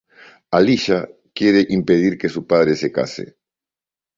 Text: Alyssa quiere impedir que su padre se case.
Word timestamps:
Alyssa 0.59 0.97
quiere 1.35 1.61
impedir 1.77 2.17
que 2.17 2.27
su 2.37 2.47
padre 2.47 2.75
se 2.75 2.91
case. 2.91 3.31